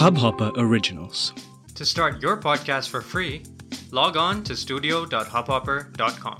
[0.00, 1.22] Hubhopper Originals.
[1.78, 3.42] To start your podcast for free,
[3.92, 6.36] log on to studio.hubhopper.com.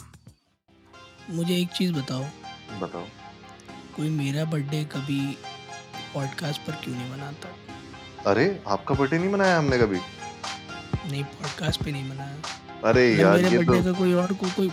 [1.31, 2.23] मुझे एक चीज़ बताओ।
[2.81, 3.05] बताओ।
[3.97, 5.37] कोई मेरा बर्थडे कभी
[6.15, 7.49] पॉडकास्ट पर क्यों नहीं मनाता?
[8.31, 9.99] अरे आपका बर्थडे नहीं मनाया हमने कभी?
[11.11, 12.37] नहीं पॉडकास्ट पे नहीं मनाया।
[12.85, 14.71] अरे यार मेरे ये बर्थडे तो का कोई और को कोई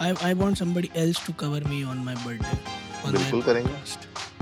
[0.00, 3.74] I I want somebody else to cover me on my birthday बिल्कुल करेंगे।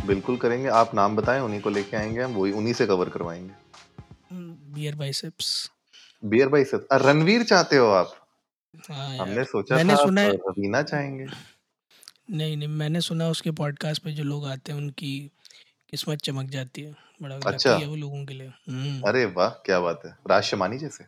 [0.07, 3.70] बिल्कुल करेंगे। आप नाम बताएँ उन्हीं को लेके आएँगे हम वही उन्हीं से कवर करवाएँगे।
[4.80, 5.70] बियर बाइसेप्स
[6.25, 8.16] बियर भाई से अ, रणवीर चाहते हो आप?
[8.91, 11.27] हाँ हमने सोचा मैंने था सुना है आप रवीना चाहेंगे।
[12.30, 15.12] नहीं नहीं मैंने सुना उसके पॉडकास्ट पे जो लोग आते हैं उनकी
[15.91, 19.80] किस्मत चमक जाती है। बड़ा अच्छा। है वो लोगों के लिए। हम्म। अरे वाह क्या
[19.80, 21.05] बात है। राज शमानी जैसे?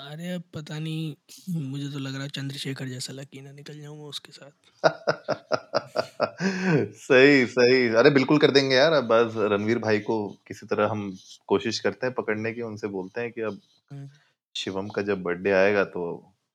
[0.00, 1.14] अरे अब पता नहीं
[1.60, 4.84] मुझे तो लग रहा है चंद्रशेखर जैसा लकीना निकल जाऊँगा उसके साथ।
[6.98, 10.16] सही सही। अरे बिल्कुल कर देंगे यार। अब बस रणवीर भाई को
[10.46, 11.16] किसी तरह हम
[11.46, 14.08] कोशिश करते हैं पकड़ने की उनसे बोलते हैं कि अब हम्म।
[14.54, 16.04] शिवम का जब बर्थडे आएगा तो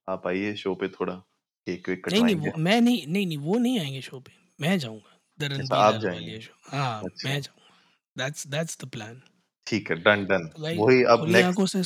[0.08, 3.58] आप आइए शो पे थोड़ा केक वेक नहीं नहीं कटवाएँगे। मैं नहीं नहीं नहीं वो
[3.58, 8.24] नहीं आएँगे शो पे। मैं जाऊँगा। द रणबीर आप जाएँगे। शो हाँ अच्छा। मैं जाऊँगा।
[8.24, 9.22] दैट्स दैट्स द प्लान
[9.68, 11.84] ठीक है डन डन तो भाई वही अब खुली नेक्स्ट आँखों से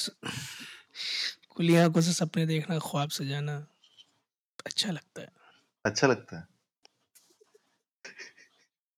[1.56, 3.56] खुली आँखों से सपने देखना ख्वाब सजाना
[4.66, 5.28] अच्छा लगता है।
[5.86, 6.57] अच्छा लगता है।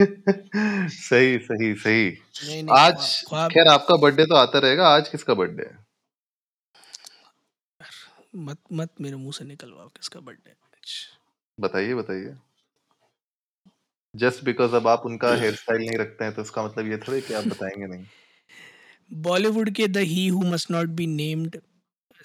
[0.90, 2.10] सही सही सही।
[2.46, 5.78] नहीं नहीं आज ख्वाब खैर आपका बर्थडे तो आता रहेगा आज किसका बर्थडे है?
[8.36, 10.54] मत मत मेरे मुँह से निकलवाओ किसका बर्थडे
[11.58, 12.36] बताइए बताइए।
[14.16, 17.22] जस्ट बिकॉज़ अब आप उनका हेयर स्टाइल नहीं रखते हैं तो इसका मतलब ये थोड़ी
[17.22, 18.06] कि आप बताएँगे नहीं।
[19.12, 21.58] बॉलीवुड के the he who must not be named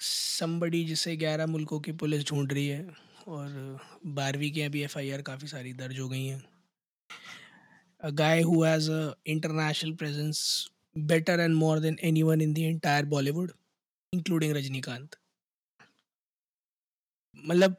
[0.01, 2.87] somebody जिसे 11 मुल्कों की पुलिस ढूंढ रही है
[3.27, 6.43] और बारहवीं की अभी एफआईआर काफ़ी सारी दर्ज हो गई हैं।
[7.99, 13.03] A guy who has a international presence better and more than anyone in the entire
[13.03, 13.51] Bollywood,
[14.13, 15.15] including Rajinikanth
[17.47, 17.75] मतलब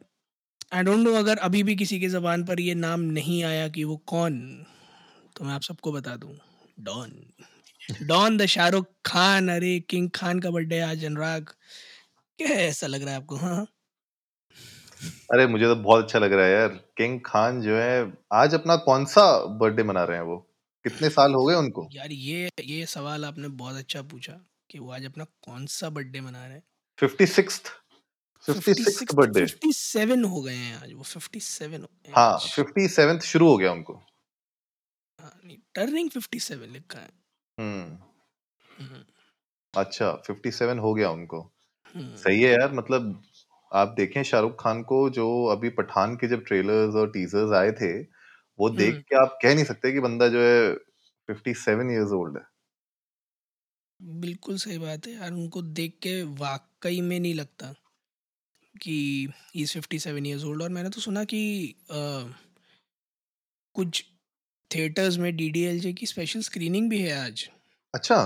[0.74, 3.84] आई डोंट नो अगर अभी भी किसी की ज़बान पर ये नाम नहीं आया कि
[3.84, 4.64] वो कौन
[5.36, 6.38] तो मैं आप सबको बता दूँ
[6.80, 7.12] Don.
[8.02, 11.50] Don the Shahrukh Khan अरे किंग खान का बर्थडे आज अनुराग
[12.38, 13.66] क्या ऐसा लग रहा है आपको हाँ?
[15.32, 18.76] अरे मुझे तो बहुत अच्छा लग रहा है यार। किंग खान जो है आज अपना
[18.84, 19.24] कौन सा
[19.58, 20.36] बर्थडे मना रहे हैं वो?
[20.84, 21.88] कितने साल हो गए उनको?
[21.92, 24.32] यार ये ये सवाल आपने बहुत अच्छा पूछा
[24.70, 26.62] कि वो आज अपना कौन सा बर्थडे मना रहे हैं।
[26.98, 27.62] Fifty six
[29.14, 33.20] birthday fifty seven हो गए हैं आज वो फिफ्टी सेवन हो गए हैं। फिफ्टी सेवेंथ
[33.26, 33.94] शुरू हो गया उनको।
[35.18, 35.32] हाँ
[35.74, 37.10] टर्निंग फिफ्टी सेवन लिखा है।
[37.58, 39.02] हम्म। हम्म,
[39.74, 41.40] अच्छा फिफ्टी सेवन हो गया उनको।
[41.94, 43.22] हम्म, सही है यार मतलब
[43.72, 47.92] आप देखें शाहरुख खान को जो अभी पठान के जब ट्रेलर्स और टीजर्स आए थे
[48.58, 50.74] वो देख हम्म, के आप कह नहीं सकते कि बंदा जो है
[51.28, 52.44] फिफ्टी सेवन ईयर्स ओल्ड है।
[54.20, 57.74] बिल्कुल सही बात है यार उनको देख के वाकई में नहीं लगता
[58.74, 58.94] कि
[59.56, 61.40] is fifty seven years old और मैंने तो सुना कि
[61.90, 61.96] अ,
[63.74, 64.02] कुछ
[64.70, 67.48] थिएटर्स में डीडीएलजे की स्पेशल स्क्रीनिंग भी है आज।
[67.94, 68.18] अच्छा।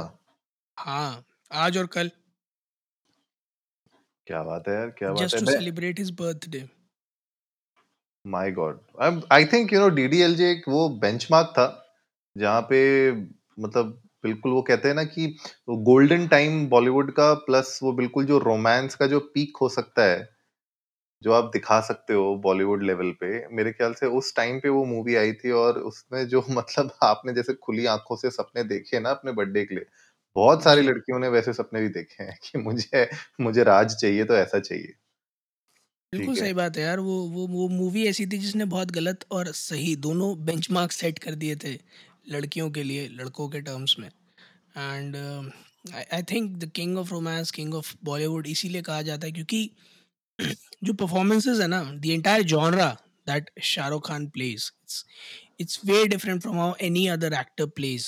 [0.78, 1.24] हाँ
[1.56, 2.10] आज और कल।
[4.30, 6.68] क्या बात है यार क्या बात जस्ट है। To celebrate his birthday
[8.26, 8.80] my god
[9.32, 11.94] I think you know DDLJ एक वो बेंचमार्क था
[12.36, 13.12] जहाँ पे
[13.60, 15.26] मतलब बिल्कुल वो कहते हैं ना कि
[15.68, 20.28] गोल्डन टाइम बॉलीवुड का प्लस वो बिल्कुल जो रोमांस का जो पीक हो सकता है
[21.22, 24.84] जो आप दिखा सकते हो बॉलीवुड लेवल पे मेरे ख्याल से उस टाइम पे वो
[24.84, 29.10] मूवी आई थी और उसमें जो मतलब आपने जैसे खुली आँखों से सपने देखे ना
[29.10, 29.86] अपने बर्थडे के लिए
[30.36, 33.08] बहुत सारी लड़कियों ने वैसे सपने भी देखे हैं कि मुझे
[33.40, 34.94] मुझे राज चाहिए तो ऐसा चाहिए।
[36.12, 39.50] बिल्कुल सही बात है यार वो वो वो मूवी ऐसी थी जिसने बहुत गलत और
[39.54, 41.72] सही दोनों बेंचमार्क सेट कर दिए थे
[42.28, 44.08] लड़कियों के लिए लड़कों के टर्म्स में।
[44.78, 45.16] And
[45.94, 49.70] I think the king of romance king of Bollywood इसीलिए कहा जाता है क्योंकि
[50.84, 52.90] जो परफॉर्मेंसेज है ना the entire genre
[53.26, 55.04] that Shahrukh Khan plays it's
[55.60, 58.06] it's way different from how any other actor plays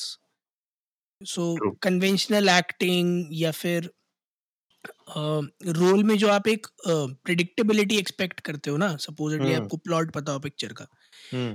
[1.25, 3.91] so conventional acting या फिर
[5.09, 10.13] रोल uh, में जो आप एक प्रिडिक्टेबिलिटी एक्सपेक्ट करते हो ना सपोजिटली हम्म। आपको प्लॉट
[10.13, 10.85] पता हो पिक्चर का।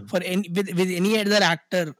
[0.06, 1.94] For with with any other actor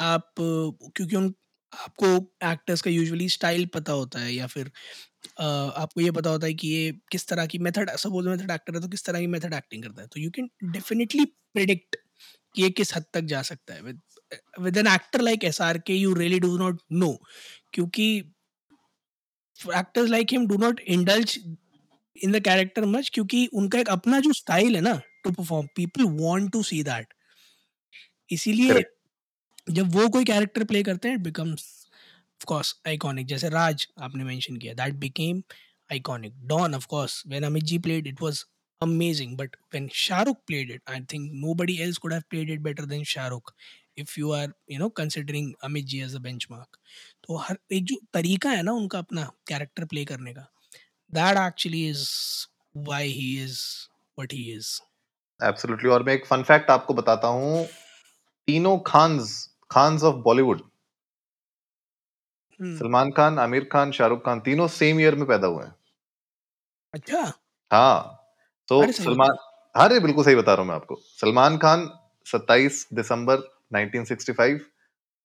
[0.00, 1.34] आप uh, क्योंकि उन
[1.72, 2.06] आपको
[2.44, 6.54] एक्टर्स का यूजुअली स्टाइल पता होता है या फिर uh, आपको ये पता होता है
[6.54, 9.54] कि ये किस तरह की मेथड सपोज़ मेथड एक्टर है तो किस तरह की मेथड
[9.54, 11.96] एक्टिंग करता है। तो यू कैन डेफिनेटली प्रिडिक्ट
[12.54, 14.00] कि ये किस हद तक जा सकता है with
[14.60, 17.12] with an actor like S R K you really do not know
[17.72, 18.06] क्योंकि
[19.76, 21.38] actors like him do not indulge
[22.16, 26.04] in the character much क्योंकि उनका एक अपना जो स्टाइल है ना to perform people
[26.20, 27.14] want to see that
[28.30, 28.84] इसीलिए
[29.70, 31.64] जब वो कोई कैरेक्टर प्ले करते हैं it becomes
[32.40, 35.42] of course iconic जैसे राज आपने मेंशन किया that became
[35.90, 36.32] iconic.
[36.46, 38.44] Dawn, of course, when Amit Ji played, it was
[38.80, 39.36] amazing.
[39.36, 43.02] But when Shahrukh played it, I think nobody else could have played it better than
[43.02, 43.52] Shahrukh.
[43.96, 46.78] If you are, you know, considering Amit Ji as a benchmark.
[47.24, 50.46] तो हर एक जो तरीका है ना उनका अपना character play करने का
[51.12, 52.06] that actually is
[52.88, 53.60] why he is
[54.18, 54.78] what he is
[55.40, 57.64] absolutely और मैं एक फन फैक्ट आपको बताता हूँ
[58.48, 59.32] तीनों Khans
[59.72, 60.62] Khans of Bollywood
[62.60, 65.74] hmm, Salman Khan Aamir Khan Shahrukh Khan तीनों सेम ईयर में पैदा हुए हैं।
[66.94, 67.22] अच्छा।
[67.70, 68.18] हाँ
[68.68, 69.36] तो सलमान
[69.74, 71.88] अरे बिल्कुल सही बता रहा हूँ मैं आपको। सलमान खान
[72.26, 73.36] 27 दिसंबर
[73.72, 74.60] 1965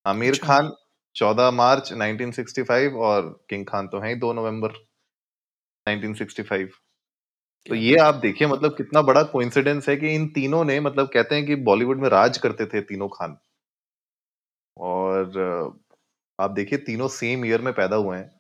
[0.05, 0.71] आमिर अच्छा। खान
[1.15, 4.73] 14 मार्च 1965 और किंग खान तो है ही 2 नवंबर
[5.87, 6.69] 1965
[7.65, 11.35] तो ये आप देखिए मतलब कितना बड़ा कोइंसिडेंस है कि इन तीनों ने मतलब कहते
[11.35, 13.37] हैं कि बॉलीवुड में राज करते थे तीनों खान।
[14.77, 15.77] और
[16.39, 18.36] आप देखिए तीनों सेम ईयर में पैदा हुए हैं।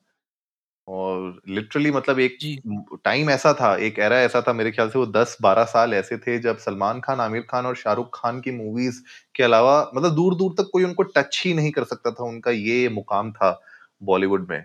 [0.87, 2.61] और लिटरली मतलब एक जी।
[3.05, 6.37] टाइम ऐसा था एक एरा ऐसा था मेरे ख्याल से वो 10-12 साल ऐसे थे
[6.39, 9.01] जब सलमान खान आमिर खान और शाहरुख खान की मूवीज़
[9.35, 12.51] के अलावा मतलब दूर दूर तक कोई उनको टच ही नहीं कर सकता था उनका
[12.51, 13.59] ये मुकाम था
[14.03, 14.63] बॉलीवुड में।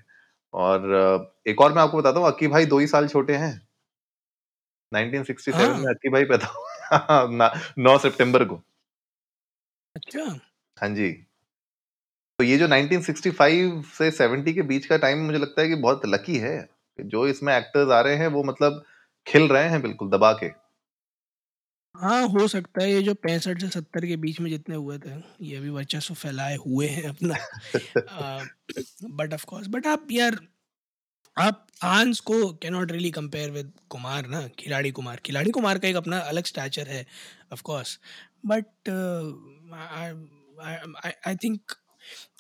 [0.55, 0.83] और
[1.47, 3.63] एक और मैं आपको बताता हूँ अक्की भाई दो ही साल छोटे हैं।
[4.93, 8.63] 1967 में हाँ। अक्की भाई पैदा हुए ना- 9 सितंबर को।
[9.95, 10.25] अच्छा।
[10.77, 11.27] हाँ जी।
[12.43, 16.07] तो ये जो 1965 से 70 के बीच का टाइम मुझे लगता है कि बहुत
[16.07, 16.55] लकी है
[16.99, 18.83] जो इसमें एक्टर्स आ रहे हैं वो मतलब
[19.27, 20.49] खिल रहे हैं बिल्कुल दबा के।
[21.95, 25.11] हाँ हो सकता है ये जो पैंसठ से सत्तर के बीच में जितने हुए थे
[25.47, 27.35] ये भी वर्चस्व फैलाए हुए हैं अपना।
[29.13, 30.39] बट ऑफ़ कोर्स बट आप यार
[31.37, 35.97] आप आंस को cannot really compare with Kumar ना खिलाड़ी कुमार। खिलाड़ी कुमार का एक
[35.97, 37.07] अपना अलग स्टैचर है
[37.53, 37.99] of course
[38.47, 38.91] but
[41.27, 41.73] I think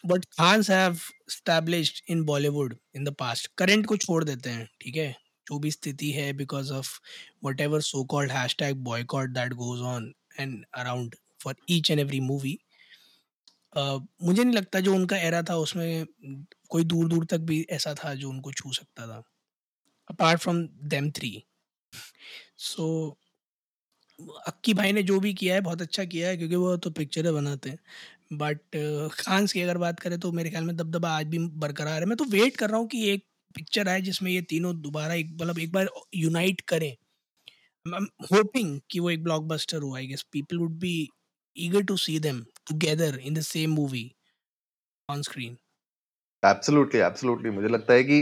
[0.06, 0.98] but fans have
[1.30, 5.10] established in Bollywood in the past current को छोड़ देते हैं, ठीक है?
[5.46, 6.98] जो भी स्थिति है because of
[7.60, 12.58] whatever so called hashtag boycott that goes on and around for each and every movie
[13.76, 16.06] मुझे नहीं लगता जो उनका एरा था उसमें
[16.70, 19.22] कोई दूर दूर तक भी ऐसा था जो उनको छू सकता था
[20.10, 21.42] apart from them three
[22.58, 22.86] so
[24.48, 27.32] Akki भाई ने जो भी किया है, बहुत अच्छा किया है, क्योंकि वो तो पिक्चरें
[27.34, 27.78] बनाते हैं।
[28.32, 28.60] बट
[29.12, 32.16] खान्स की अगर बात करें तो मेरे ख्याल में दबदबा आज भी बरकरार है। मैं
[32.16, 33.24] तो वेट कर रहा हूँ कि एक
[33.54, 36.94] पिक्चर आए जिसमें ये तीनों दोबारा एक मतलब एक बार यूनाइट करें।
[38.32, 40.94] होपिंग कि वो एक ब्लॉकबस्टर हो I guess people would be
[41.56, 42.36] eager to see them
[42.66, 44.04] together in the same movie
[45.08, 45.56] on screen.
[46.42, 48.20] Absolutely absolutely मुझे लगता है कि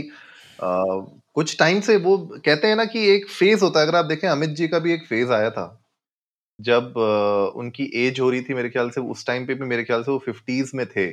[0.59, 0.67] अ,
[1.35, 4.27] कुछ टाइम से वो कहते हैं ना कि एक फ़ेज़ होता है। अगर आप देखें
[4.27, 5.80] अमित जी का भी एक फ़ेज़ आया था।
[6.61, 6.93] जब
[7.57, 10.11] उनकी एज हो रही थी मेरे ख्याल से, उस टाइम पे भी मेरे ख्याल से
[10.11, 11.07] वो फिफ्टीज में थे,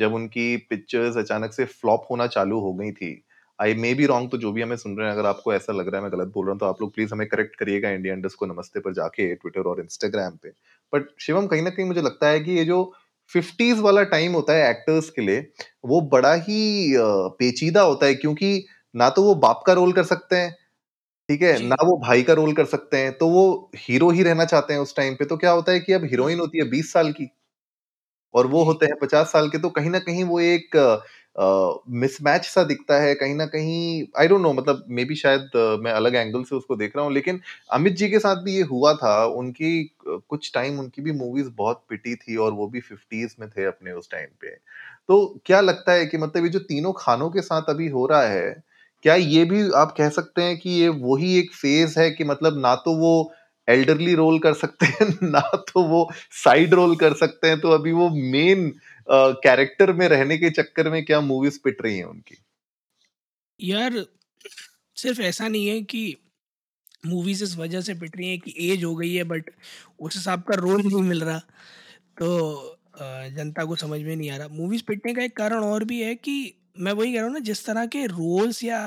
[0.00, 3.10] जब उनकी पिक्चर्स अचानक से फ्लॉप होना चालू हो गई थी।
[3.58, 5.88] आई मे बी रॉन्ग तो जो भी हमें सुन रहे हैं, अगर आपको ऐसा लग
[5.88, 8.14] रहा है, मैं गलत बोल रहा हूँ तो आप लोग प्लीज़ हमें करेक्ट करिएगा इंडिया
[8.14, 10.48] इंडस्ट को नमस्ते पर जाके ट्विटर और इंस्टाग्राम पे।
[10.92, 12.92] बट शिवम, कहीं ना कहीं मुझे लगता है कि ये जो
[13.30, 15.46] फिफ्टीज वाला टाइम होता है एक्टर्स के लिए,
[15.84, 16.94] वो बड़ा ही
[17.38, 20.56] पेचीदा होता है, क्योंकि ना तो वो बाप का रोल कर सकते हैं
[21.28, 23.44] ठीक है जी। ना वो भाई का रोल कर सकते हैं तो वो
[23.78, 26.40] हीरो ही रहना चाहते हैं उस टाइम पे तो क्या होता है कि अब हीरोइन
[26.40, 27.28] होती है बीस साल की
[28.34, 30.76] और वो जी। होते हैं पचास साल के तो कहीं ना कहीं वो एक
[31.94, 33.78] मिसमैच सा दिखता है कहीं ना कहीं
[34.18, 35.50] आई डोंट नो मतलब मे बी शायद
[35.80, 37.40] मैं अलग एंगल से उसको देख रहा हूँ लेकिन
[37.70, 39.72] अमित जी के साथ भी ये हुआ था उनकी
[40.08, 43.64] अ, कुछ टाइम उनकी भी मूवीज़ बहुत पिटी थी और वो भी फिफ्टीज में थे
[43.64, 44.54] अपने उस टाइम पे।
[45.08, 48.22] तो क्या लगता है कि मतलब ये जो तीनों खानों के साथ अभी हो रहा
[48.24, 48.50] है
[49.04, 52.58] क्या ये भी आप कह सकते हैं कि ये वही एक फ़ेज़ है कि मतलब
[52.58, 53.12] ना तो वो
[53.68, 57.92] एल्डरली रोल कर सकते हैं, ना तो वो साइड रोल कर सकते हैं तो अभी
[57.92, 58.70] वो मेन
[59.08, 62.36] कैरेक्टर में रहने के चक्कर में क्या मूवीज़ पिट रही हैं उनकी?
[63.60, 64.04] यार,
[64.96, 66.16] सिर्फ़ ऐसा नहीं है कि
[67.04, 69.50] मूवीज़ इस वजह से पिट रही हैं कि एज हो गई है बट
[70.00, 71.38] उस हिसाब का रोल नहीं मिल रहा।
[72.18, 76.00] तो जनता को समझ में नहीं आ रहा। मूवीज़ पिटने का एक कारण और भी
[76.02, 76.34] है कि
[76.78, 78.78] मैं वही कह रहा हूँ ना जिस तरह के रोल्स या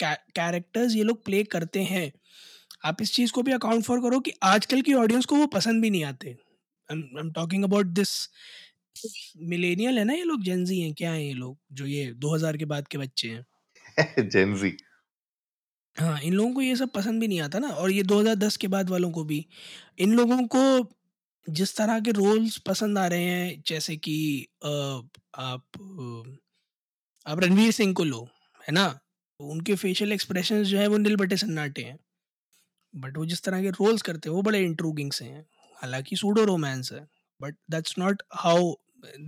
[0.00, 2.10] कैरेक्टर्स ये लोग प्ले करते हैं
[2.84, 5.82] आप इस चीज़ को भी अकाउंट फॉर करो कि आजकल की ऑडियंस को वो पसंद
[5.82, 6.30] भी नहीं आते।
[6.90, 8.10] I am talking about this
[9.44, 12.64] millennial है ना ये लोग जेंजी हैं क्या हैं ये लोग जो ये 2000 के
[12.64, 13.44] बाद के बच्चे हैं?
[14.30, 14.76] जेंजी
[15.96, 18.68] हाँ इन लोगों को ये सब पसंद भी नहीं आता ना और ये 2010 के
[18.68, 19.44] बाद वालों को भी।
[19.98, 20.62] इन लोगों को
[21.46, 24.16] जिस तरह के रोल्स पसंद आ रहे हैं जैसे कि
[24.64, 25.62] अ, आप
[27.26, 28.22] आप रणवीर सिंह को लो
[28.60, 28.86] है ना?
[29.40, 31.98] उनके फेशियल एक्सप्रेशन जो है वो नील बटे सन्नाटे हैं।
[32.94, 35.44] बट वो जिस तरह के रोल्स करते हैं वो बड़े इंट्रूगिंग से हैं।
[35.78, 37.06] हालाँकि सूडो रोमांस है
[37.40, 38.74] but that's not how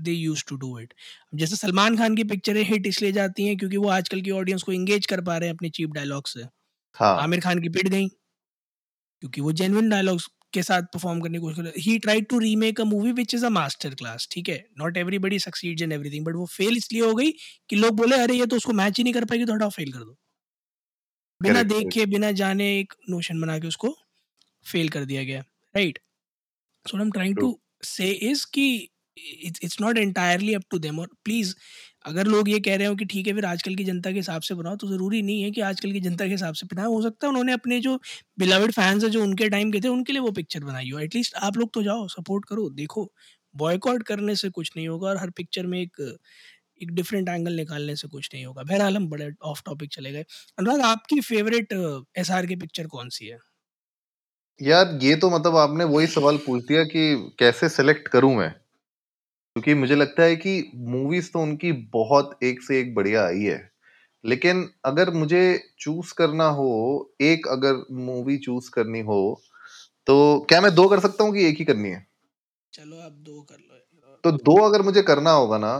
[0.02, 0.94] they use to do it
[1.34, 4.72] जैसे सलमान खान की पिक्चरें हिट इसलिए जाती हैं क्योंकि वो आजकल की ऑडियंस को
[4.72, 6.46] इंगेज कर पा रहे हैं अपने चीप डायलॉग से।
[6.96, 8.08] हाँ। आमिर खान की पिट गई
[9.22, 12.80] क्योंकि वो जेनविन डायलॉग्स के साथ परफॉर्म करने की कोशिश कर ही। Try to remake
[12.80, 14.64] a movie which is a master class ठीक है?
[14.78, 17.30] Not everybody succeed in everything but वो फेल इसलिए हो गई
[17.70, 19.92] कि लोग बोले अरे ये तो उसको मैच ही नहीं कर पाएगी तो हटाओ फेल
[19.92, 20.16] कर दो।
[21.40, 23.96] बिना देख के बिना जाने एक नोशन बना के उसको
[24.66, 25.40] फेल कर दिया गया
[25.74, 25.98] right
[26.86, 28.66] so I am trying to say is कि
[29.16, 31.54] it's not entirely up to them और प्लीज़,
[32.04, 34.42] अगर लोग ये कह रहे हो कि ठीक है फिर आजकल की जनता के हिसाब
[34.42, 37.02] से बनाओ तो ज़रूरी नहीं है कि आजकल की जनता के हिसाब से बनाओ हो
[37.02, 37.98] सकता है उन्होंने अपने जो
[38.38, 41.34] बिलाविड फैंस है, जो उनके टाइम के थे, उनके लिए वो पिक्चर बनाई हो। एटलीस्ट
[41.42, 43.10] आप लोग तो जाओ सपोर्ट करो, देखो।
[43.54, 46.00] बॉयकॉट करने से कुछ नहीं होगा और हर पिक्चर में एक
[46.80, 50.24] एक डिफरेंट एंगल निकालने से कुछ नहीं होगा। बहरहाल हम बड़े ऑफ़ टॉपिक चले गए।
[50.58, 51.72] अनुराग, आपकी फेवरेट
[52.18, 53.38] एस आर की पिक्चर कौन सी है?
[54.60, 58.54] यार, ये तो मतलब आपने वही सवाल पूछ दिया कि कैसे सेलेक्ट करूँ मैं?
[59.56, 63.70] क्योंकि मुझे लगता है कि मूवीज़ तो उनकी बहुत एक से एक बढ़िया आई है।
[64.24, 65.42] लेकिन अगर मुझे
[65.80, 66.68] चूज़ करना हो
[67.20, 69.20] एक अगर मूवी चूज़ करनी हो
[70.06, 72.06] तो क्या मैं दो कर सकता हूँ कि एक ही करनी है?
[72.72, 75.78] चलो आप दो कर लो। तो दो अगर मुझे करना होगा ना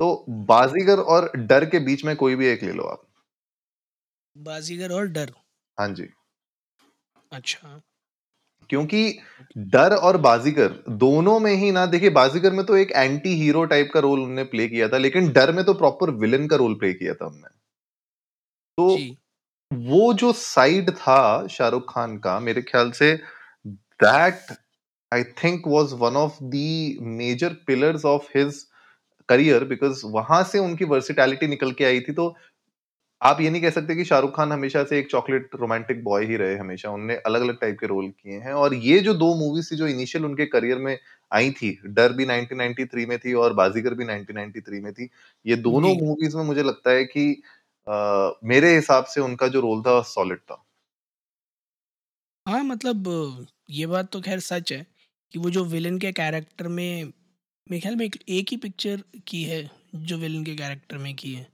[0.00, 3.02] तो बाजीगर और डर के बीच में कोई भी एक ले लो आप।
[4.36, 5.32] बाजीगर और डर?
[5.78, 6.08] हाँ जी।
[7.32, 7.82] अच्छा।
[8.72, 9.18] क्योंकि
[9.56, 13.90] डर और बाजीगर दोनों में ही ना देखिए बाजीगर में तो एक एंटी हीरो टाइप
[13.94, 16.92] का रोल उन्होंने प्ले किया था लेकिन डर में तो प्रॉपर विलन का रोल प्ले
[16.92, 17.58] किया था उन्होंने
[18.78, 19.16] तो जी।
[19.70, 23.12] वो जो साइड था शाहरुख खान का मेरे ख्याल से
[24.00, 24.56] that
[25.12, 26.64] I think was one of the
[27.18, 28.64] major pillars of his
[29.28, 32.34] career because वहाँ से उनकी वर्सिटैलिटी निकल के आई थी तो
[33.22, 36.36] आप ये नहीं कह सकते कि शाहरुख खान हमेशा से एक चॉकलेट रोमांटिक बॉय ही
[36.36, 39.70] रहे हमेशा उनने अलग अलग टाइप के रोल किए हैं। और ये जो दो मूवीज़
[39.72, 40.96] थी जो इनिशियल उनके करियर में
[41.32, 45.08] आई थी डर भी 1993 में थी और बाजीगर भी 1993 में थी
[45.46, 47.30] ये दोनों जी। मूवीज़ में मुझे लगता है कि
[47.86, 50.64] अ, मेरे हिसाब से उनका जो रोल था सॉलिड था।
[52.46, 53.06] हाँ मतलब
[53.70, 54.86] ये बात तो खैर सच है
[55.32, 57.04] कि वो जो विलन के कैरेक्टर में
[57.66, 59.62] मेरे ख्याल में एक, एक ही पिक्चर की है
[59.96, 61.46] जो विलन के कैरेक्टर में की है।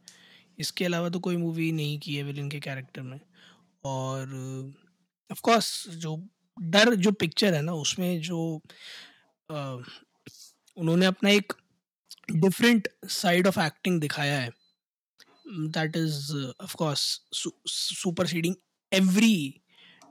[0.59, 3.21] इसके अलावा तो कोई मूवी नहीं की है विलन के कैरेक्टर में।
[3.85, 4.35] और
[5.31, 6.17] ऑफ़ कोर्स जो
[6.57, 8.41] डर जो पिक्चर है ना उसमें जो
[9.51, 9.83] अ,
[10.77, 11.53] उन्होंने अपना एक
[12.33, 14.51] डिफरेंट साइड ऑफ़ एक्टिंग दिखाया है।
[15.49, 17.03] That is of course
[18.27, 18.55] superseding
[18.93, 19.35] every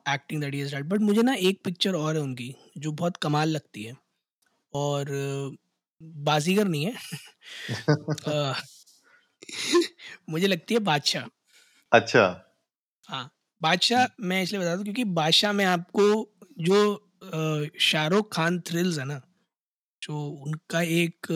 [0.10, 3.84] acting that is but मुझे ना एक पिक्चर और है उनकी जो बहुत कमाल लगती
[3.84, 3.96] है।
[4.74, 5.08] और
[6.26, 6.94] बाजीगर नहीं है।
[10.30, 11.28] मुझे लगती है बादशाह।
[11.92, 12.26] अच्छा।
[13.10, 13.30] हाँ
[13.62, 16.02] बादशाह मैं इसलिए बता दूँ क्योंकि बादशाह में आपको
[16.62, 16.80] जो
[17.82, 19.22] शाहरुख खान थ्रिल्स है ना
[20.02, 21.28] जो उनका एक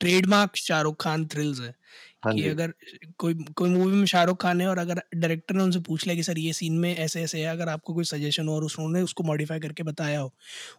[0.00, 1.74] ट्रेडमार्क शाहरुख खान थ्रिल्स है
[2.20, 2.74] हाँ कि अगर
[3.18, 6.22] कोई कोई मूवी में शाहरुख खान है और अगर डायरेक्टर ने उनसे पूछ लिया कि
[6.22, 9.24] सर ये सीन में ऐसे ऐसे है अगर आपको कोई सजेशन हो और उन्होंने उसको
[9.24, 10.32] मॉडिफाई करके बताया हो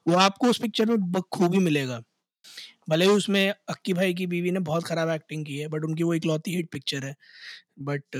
[0.08, 2.02] वो आपको उस पिक्चर में बखूबी मिलेगा।
[2.90, 6.04] भले ही उसमें अक्की भाई की बीवी ने बहुत ख़राब एक्टिंग की है बट उनकी
[6.04, 7.16] वो इकलौती हिट पिक्चर है।
[7.82, 8.18] बट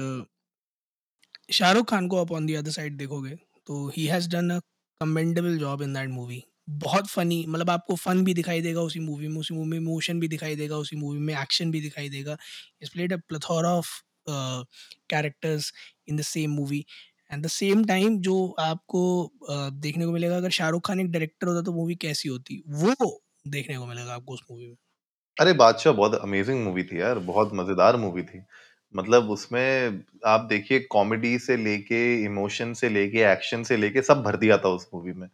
[1.52, 3.36] शाहरुख खान को आप ऑन दी अदर साइड देखोगे
[3.68, 4.60] तो he has done a
[5.02, 9.28] commendable job in that movie बहुत फनी मतलब आपको फन भी दिखाई देगा उसी मूवी
[9.28, 12.38] में उसी मूवी में इमोशन भी दिखाई देगा उसी मूवी में एक्शन भी दिखाई देगा।
[12.84, 13.90] Is played a plethora of
[15.10, 15.72] characters
[16.10, 16.80] in the same movie
[17.32, 19.02] at the same time जो आपको
[19.52, 22.64] uh, देखने को मिलेगा अगर शाहरुख खान एक डायरेक्टर होता तो मूवी कैसी होती?
[22.70, 24.76] वो देखने को मिलेगा आपको उस मूवी में।
[25.38, 28.42] अरे बादशाह बहुत अमेजिंग मूवी थी यार बहुत मज़ेदार मूवी थी।
[28.96, 34.36] मतलब उसमें आप देखिए कॉमेडी से लेके इमोशन से लेके एक्शन से लेके सब भर
[34.38, 35.28] दिया था उस मूवी में।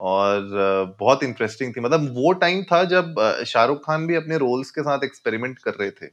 [0.00, 4.70] और बहुत इंटरेस्टिंग थी। मतलब वो टाइम था जब अ, शाहरुख खान भी अपने रोल्स
[4.72, 6.08] के साथ एक्सपेरिमेंट कर रहे थे।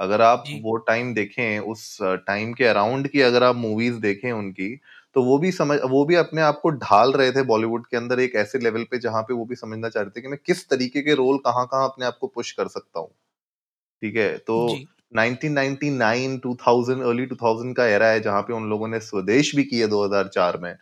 [0.00, 4.30] अगर आप जी। वो टाइम देखें उस टाइम के अराउंड की अगर आप मूवीज़ देखें
[4.32, 4.70] उनकी
[5.14, 8.20] तो वो भी समझ वो भी अपने आप को ढाल रहे थे बॉलीवुड के अंदर
[8.20, 10.68] एक ऐसे लेवल पे जहाँ पे वो भी समझना चाह रहे थे कि मैं किस
[10.68, 13.08] तरीके के रोल कहाँ कहाँ अपने आप को पुश कर सकता हूँ।
[14.02, 14.38] ठीक है?
[14.38, 14.86] तो जी।
[15.18, 19.86] 1999 2000 अर्ली 2000 का एरा है जहाँ पे उन लोगों ने स्वदेश भी किए
[19.86, 20.74] 2004 में।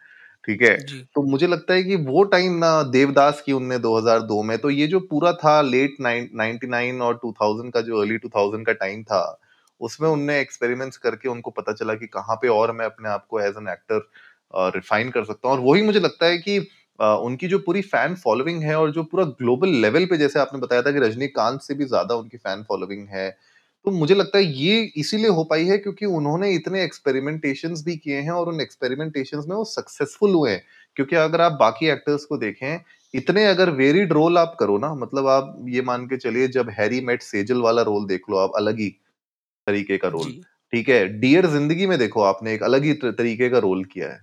[0.46, 0.76] ठीक है?
[1.14, 4.86] तो मुझे लगता है कि वो टाइम ना देवदास की उनने 2002 में तो ये
[4.86, 9.40] जो पूरा था लेट 99 और 2000 का जो अर्ली 2000 का टाइम था
[9.82, 13.40] उसमें उनने एक्सपेरिमेंट्स करके उनको पता चला कि कहाँ पे और मैं अपने आप को
[13.40, 14.08] एज एन एक्टर
[14.70, 16.58] रिफाइन कर सकता हूँ। और वही मुझे लगता है कि
[16.98, 20.60] अ, उनकी जो पूरी फ़ैन फॉलोइंग है और जो पूरा ग्लोबल लेवल पे जैसे आपने
[20.60, 23.28] बताया था कि रजनीकांत से भी ज़्यादा उनकी फ़ैन फॉलोइंग है
[23.84, 28.20] तो मुझे लगता है ये इसीलिए हो पाई है क्योंकि उन्होंने इतने एक्सपेरिमेंटेशंस भी किए
[28.20, 30.62] हैं और उन एक्सपेरिमेंटेशंस में वो सक्सेसफुल हुए हैं।
[30.96, 32.78] क्योंकि अगर आप बाकी एक्टर्स को देखें
[33.14, 37.00] इतने अगर वेरिड रोल आप करो ना मतलब आप ये मान के चलिए जब हैरी
[37.02, 38.88] मेट सेजल वाला रोल देख लो आप अलग ही
[39.66, 40.33] तरीके का रोल।
[40.73, 41.07] ठीक है?
[41.21, 44.19] डियर ज़िंदगी में देखो आपने एक अलग ही तरीके का रोल किया है।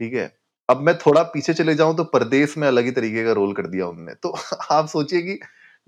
[0.00, 0.32] ठीक है?
[0.68, 3.66] अब मैं थोड़ा पीछे चले जाऊँ तो परदेश में अलग ही तरीके का रोल कर
[3.66, 4.34] दिया उनने। तो
[4.72, 5.38] आप सोचिए कि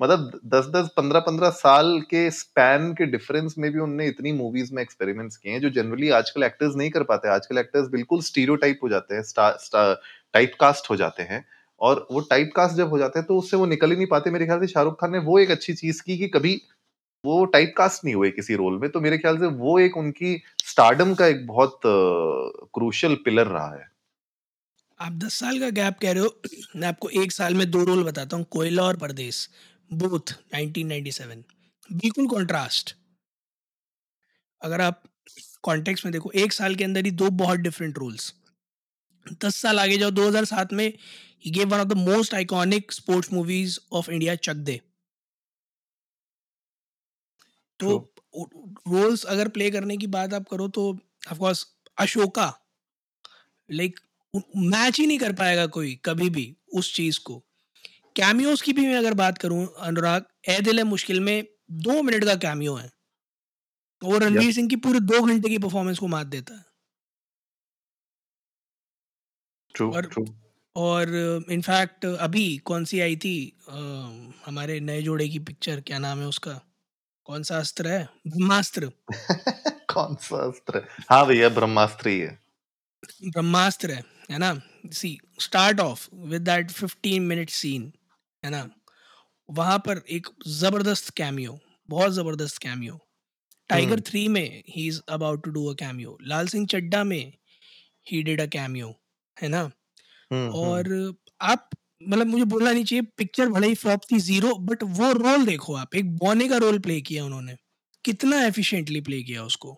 [0.01, 4.75] मतलब दस दस पंद्रह पंद्रह साल के स्पैन के डिफरेंस में भी उनने इतनी मूवीज़
[4.75, 8.81] में एक्सपेरिमेंट्स किए हैं जो जनरली आजकल एक्टर्स नहीं कर पाते। आजकल एक्टर्स बिल्कुल स्टीरियोटाइप
[8.83, 9.95] हो जाते हैं
[10.35, 11.45] टाइप कास्ट हो जाते हैं
[11.81, 14.31] और वो टाइप कास्ट जब हो जाते हैं तो उससे वो निकल ही नहीं पाते।
[14.31, 16.61] मेरे ख्याल से शाहरुख खान ने वो एक अच्छी चीज़ की कि कभी
[17.25, 20.37] वो टाइप कास्ट नहीं हुए किसी रोल में तो मेरे ख्याल से वो एक उनकी
[20.67, 23.89] स्टारडम का एक बहुत क्रूशियल पिलर रहा है।
[25.01, 26.35] आप दस साल का गैप कह रहे हो,
[26.77, 29.49] मैं आपको एक साल में दो रोल बताता हूँ, कोयला और परदेश
[29.91, 31.43] बोथ 1997
[31.91, 32.95] बिल्कुल कॉन्ट्रास्ट
[34.63, 35.03] अगर आप
[35.65, 38.33] कॉन्टेक्स्ट में देखो, एक साल के अंदर ही दो बहुत डिफरेंट रोल्स
[39.45, 40.87] दस साल आगे जाओ 2007 में
[41.45, 44.81] ही gave one of the most iconic sports movies of India Chak De
[47.81, 47.99] तो
[48.89, 50.89] रोल्स अगर प्ले करने की बात आप करो तो
[51.33, 51.67] of course
[51.99, 52.53] Ashoka
[53.69, 54.01] like
[54.57, 56.45] match ही नहीं कर पाएगा कोई कभी भी
[56.75, 57.39] उस चीज़ को।
[58.17, 62.25] कैमियोज की भी मैं अगर बात करूँ अनुराग ए दिल है मुश्किल में दो मिनट
[62.25, 62.91] का कैमियो है।
[64.03, 66.65] वो रणवीर सिंह की पूरे दो घंटे की परफॉर्मेंस को मात देता है।
[69.75, 70.25] ट्रू और ट्रू
[70.77, 71.09] और
[71.51, 73.35] इनफैक्ट अभी कौन सी आई थी
[73.69, 73.75] अ,
[74.47, 76.61] हमारे नए जोड़े की पिक्चर क्या नाम है उसका?
[77.31, 78.09] कौन सा अस्त्र है?
[78.27, 78.91] ब्रह्मास्त्र।
[79.93, 80.81] कौन सा अस्त्र?
[81.11, 82.39] हाँ भैया ब्रह्मास्त्र ही है।
[83.25, 84.61] ब्रह्मास्त्र है है ना?
[84.93, 87.93] See start off with that 15 minute scene
[88.45, 88.71] है ना?
[89.51, 91.59] वहाँ पर एक ज़बरदस्त कैमियो
[91.89, 92.99] बहुत ज़बरदस्त कैमियो
[93.69, 97.33] टाइगर थ्री में he is about to do a cameo Lal Singh Chaddha में
[98.09, 98.95] ही डिड अ कैमियो
[99.43, 99.61] है ना?
[99.61, 104.55] हम्म हम्म। और आप मतलब मुझे बोलना नहीं चाहिए पिक्चर भले ही फ्लॉप थी ज़ीरो
[104.61, 107.57] बट वो रोल देखो आप। एक बॉने का रोल प्ले किया उन्होंने।
[108.05, 109.77] कितना एफिशिएंटली प्ले किया उसको।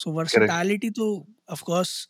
[0.00, 1.06] सो वर्सेटैलिटी तो
[1.50, 2.08] ऑफ़ कोर्स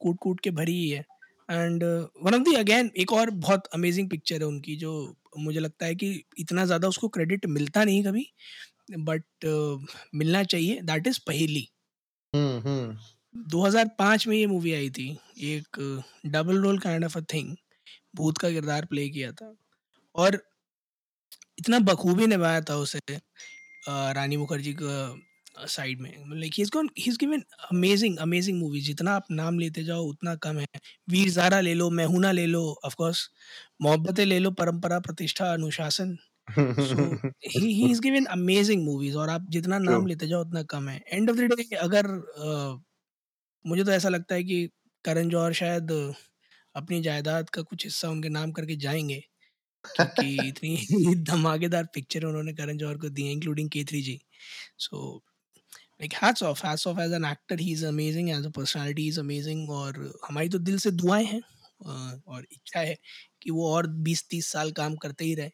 [0.00, 1.04] कूट कूट के भरी ही है।
[1.48, 1.84] And
[2.22, 4.92] one of the again एक और बहुत अमेजिंग पिक्चर है उनकी जो
[5.38, 8.26] मुझे लगता है कि इतना ज़्यादा उसको क्रेडिट मिलता नहीं कभी
[8.92, 11.68] बट uh, मिलना चाहिए। दैट इज़ पहेली।
[12.32, 12.96] हम्म हम्म।
[13.48, 15.08] 2005 में ये मूवी आई थी।
[15.44, 15.80] एक
[16.26, 17.56] double role kind of a thing
[18.16, 19.54] भूत का किरदार प्ले किया था।
[20.14, 20.42] और
[21.58, 22.98] इतना बखूबी निभाया था उसे
[24.14, 28.80] रानी मुखर्जी का साइड में। Like he is gone he is given amazing amazing movie
[28.82, 30.66] जितना आप नाम लेते जाओ उतना कम है।
[31.10, 33.28] वीर ज़ारा ले लो मैहूना ले लो ऑफ़ कोर्स
[33.82, 36.16] मोहब्बतें ले लो परंपरा प्रतिष्ठा अनुशासन।
[37.48, 41.00] He he is given amazing movies और आप जितना नाम लेते जाओ उतना कम है।
[41.08, 42.80] एंड ऑफ़ द डे अगर अ,
[43.64, 44.68] मुझे तो ऐसा लगता है कि
[45.04, 45.92] करण जौहर शायद
[46.76, 49.22] अपनी जायदाद का कुछ हिस्सा उनके नाम करके जाएँगे
[49.84, 54.20] क्योंकि इतनी धमाकेदार पिक्चर उन्होंने करण जौहर को दी including K three G.
[54.78, 55.22] So
[56.02, 59.20] like hats off hats off as an actor he is amazing as a personality is
[59.20, 61.42] amazing और हमारी तो दिल से दुआएँ हैं
[62.26, 62.96] और इच्छा है
[63.42, 65.50] कि वो और 20-30 साल काम करते ही रहे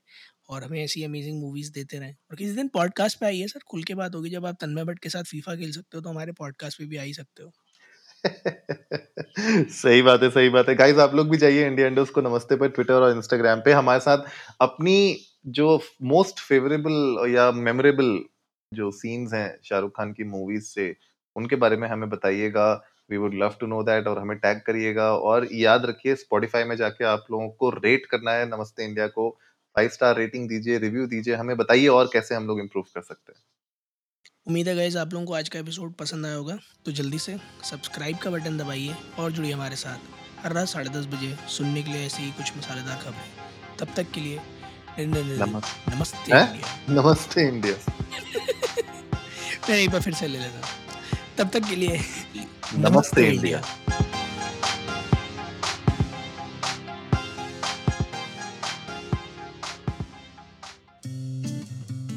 [0.49, 3.85] और हमें ऐसी अमेजिंग मूवीज़ देते रहें। और किसी दिन पॉडकास्ट पे आइए सर खुल
[3.85, 6.33] के बात होगी जब आप तन्मय भट्ट के साथ फीफा खेल सकते हो तो हमारे
[6.33, 7.53] पॉडकास्ट पे भी आ ही सकते हो।
[9.73, 12.57] सही बात है, सही बात है। गाइस आप लोग भी जाइए इंडिया इंडोस को नमस्ते
[12.57, 14.25] पर ट्विटर और इंस्टाग्राम पे। हमारे साथ
[14.61, 14.97] अपनी
[15.51, 18.19] जो मोस्ट फेवरेबल या मेमोरेबल
[18.73, 20.95] जो सीन्स हैं शाहरुख खान की मूवीज़ से,
[21.37, 22.73] उनके बारे में हमें बताइएगा।
[23.11, 26.77] We would love to know that और हमें टैग करिएगा। और याद रखिए स्पॉटिफाई में
[26.77, 29.31] जाके आप लोगों को रेट करना है नमस्ते इंडिया को।
[29.77, 33.33] फाइव स्टार रेटिंग दीजिए रिव्यू दीजिए, हमें बताइए और कैसे हम लोग इम्प्रूव कर सकते
[33.33, 33.41] हैं।
[34.47, 37.37] उम्मीद है गाइज़ आप लोगों को आज का एपिसोड पसंद आया होगा। तो जल्दी से
[37.71, 41.93] सब्सक्राइब का बटन दबाइए और जुड़िए हमारे साथ। हर रात साढ़े दस बजे सुनने के
[41.93, 44.41] लिए ऐसी ही कुछ मसालेदार खबरें। तब तक के लिए
[45.97, 46.35] नमस्ते।
[46.95, 47.77] नमस्ते इंडिया।
[49.69, 50.75] मैं एक बार फिर से ले लेता हूँ।
[51.39, 52.01] तब तक के लिए
[52.75, 53.63] नमस्ते इंडिया।